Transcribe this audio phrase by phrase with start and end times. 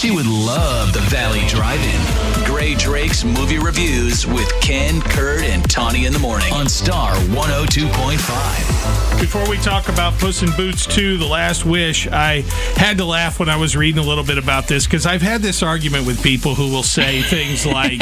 [0.00, 2.00] She would love the Valley Drive-In.
[2.46, 9.20] Grae Drake's movie reviews with Ken, Kurt, and Tawny in the morning on Star 102.5.
[9.20, 12.40] Before we talk about Puss in Boots 2, The Last Wish, I
[12.76, 15.42] had to laugh when I was reading a little bit about this because I've had
[15.42, 18.00] this argument with people who will say things like,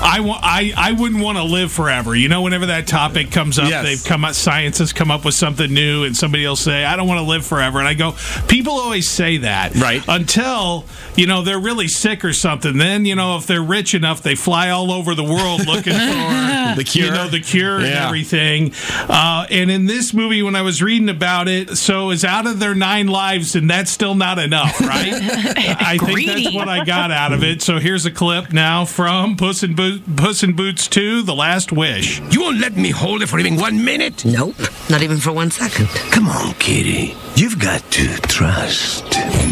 [0.00, 2.16] I, wa- I, I wouldn't want to live forever.
[2.16, 3.84] You know, whenever that topic comes up, Yes.
[3.84, 6.96] they've come up, science has come up with something new, and somebody will say, I
[6.96, 7.78] don't want to live forever.
[7.78, 8.14] And I go,
[8.48, 9.74] people always say that.
[9.74, 10.02] Right.
[10.08, 12.78] Until, you know, they're really sick or something.
[12.78, 16.76] Then, you know, if they're rich enough, they fly all over the world looking for
[16.76, 17.06] The cure?
[17.06, 18.72] You know, the cure and everything.
[19.08, 22.58] Uh, and in this movie, when I was reading about it, so is out of
[22.58, 25.12] their nine lives, and that's still not enough, right?
[25.12, 27.62] I think that's what I got out of it.
[27.62, 31.72] So here's a clip now from Puss in, Bo- Puss in Boots 2, The Last
[31.72, 32.20] Wish.
[32.30, 34.24] You won't let me hold it for even one minute?
[34.24, 34.56] Nope,
[34.90, 35.88] not even for one second.
[36.12, 37.16] Come on, kitty.
[37.36, 39.04] You've got to trust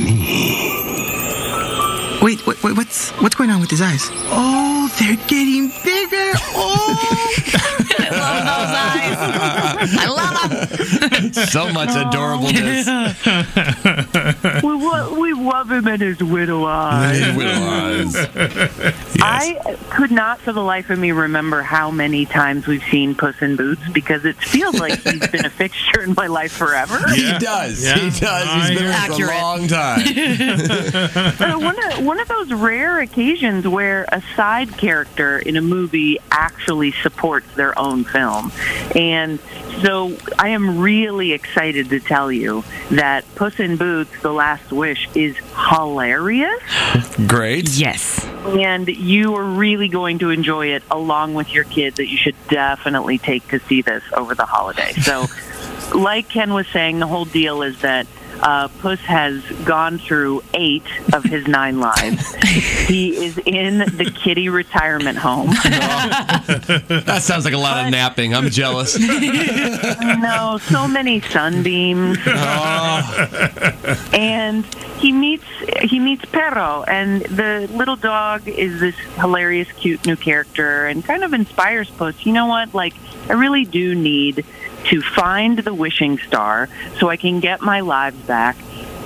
[0.04, 0.23] me.
[2.24, 4.08] Wait, wait, wait, what's what's going on with his eyes?
[4.32, 6.32] Oh, they're getting bigger.
[6.56, 6.96] Oh,
[7.98, 9.92] I love those eyes.
[10.00, 11.32] I love them.
[11.34, 12.88] So much adorableness.
[14.62, 17.18] we, we love him and his widow eyes.
[17.18, 18.16] his widow eyes.
[19.20, 23.40] I could not for the life of me remember how many times we've seen Puss
[23.42, 26.98] in Boots because it feels like he's been a fixture in my life forever.
[27.14, 27.84] He does.
[27.84, 27.96] Yeah.
[27.96, 28.68] He does.
[28.68, 29.34] He's been with us Accurate.
[29.34, 30.04] a long time.
[31.44, 36.18] Uh, one, of, one of those rare occasions where a side character in a movie
[36.30, 38.50] actually supports their own film.
[38.94, 39.38] And
[39.82, 45.08] so I am really excited to tell you that Puss in Boots, The Last Wish,
[45.14, 45.36] is
[45.70, 46.62] hilarious.
[47.26, 47.68] Great.
[47.70, 48.24] Yes.
[48.46, 52.36] and you are really going to enjoy it along with your kids that you should
[52.48, 54.92] definitely take to see this over the holiday.
[54.92, 55.26] So,
[55.94, 58.06] like Ken was saying, the whole deal is that
[58.40, 62.34] uh, Puss has gone through eight of his nine lives.
[62.86, 65.50] he is in the kitty retirement home.
[67.04, 68.34] That sounds like a lot of napping.
[68.34, 68.98] I'm jealous.
[68.98, 72.18] no, so many sunbeams.
[74.12, 74.64] and
[74.98, 75.44] he meets
[75.82, 81.24] he meets Perro, and the little dog is this hilarious, cute new character, and kind
[81.24, 82.24] of inspires Puss.
[82.24, 82.74] You know what?
[82.74, 82.94] Like,
[83.28, 84.44] I really do need
[84.84, 88.33] to find the wishing star so I can get my lives back.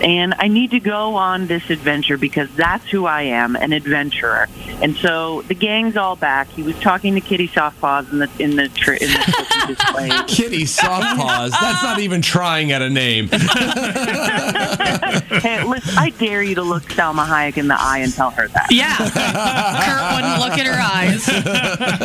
[0.01, 4.47] And I need to go on this adventure because that's who I am, an adventurer.
[4.81, 6.47] And so the gang's all back.
[6.51, 10.11] He was talking to Kitty Softpaws in the in the tri- in the cookie display.
[10.29, 11.51] Kitty soft paws.
[11.51, 13.29] That's not even trying at a name.
[15.29, 18.49] Hey, listen, I dare you to look Salma Hayek in the eye and tell her
[18.49, 18.67] that.
[18.71, 18.97] Yeah.
[18.97, 21.98] Kurt wouldn't look at her eyes.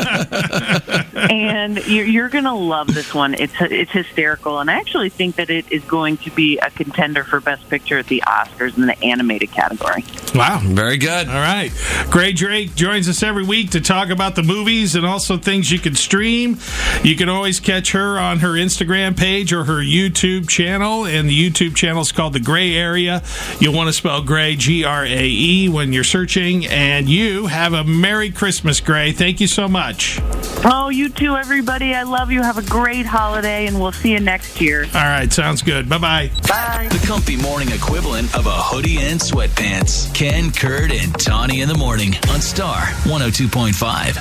[1.30, 3.34] And you're, you're going to love this one.
[3.34, 7.24] It's it's hysterical, and I actually think that it is going to be a contender
[7.24, 10.04] for Best Picture at the Oscars in the animated category.
[10.36, 10.60] Wow.
[10.64, 11.28] Very good.
[11.28, 11.72] All right.
[12.10, 15.80] Grae Drake joins us every week to talk about the movies and also things you
[15.80, 16.58] can stream.
[17.04, 21.06] You can always catch her on her Instagram page or her YouTube channel.
[21.06, 23.24] And the YouTube channel is called The Gray Area.
[23.60, 26.66] You'll want to spell Grae, G R A E, when you're searching.
[26.66, 29.14] And you have a Merry Christmas, Grae.
[29.14, 30.20] Thank you so much.
[30.66, 31.94] Oh, you too, everybody.
[31.94, 32.42] I love you.
[32.42, 34.86] Have a great holiday, and we'll see you next year.
[34.94, 35.32] All right.
[35.32, 35.88] Sounds good.
[35.90, 36.32] Bye bye.
[36.48, 36.88] Bye.
[36.92, 40.14] The comfy morning equivalent of a hoodie and sweatpants.
[40.14, 44.12] Ken, Kurt, and Tawny in the morning on Star 102.5.